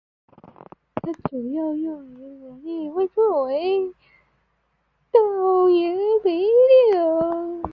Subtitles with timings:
[0.95, 3.89] 它主要用于农业作为
[5.11, 6.41] 高氮肥
[6.91, 7.69] 料。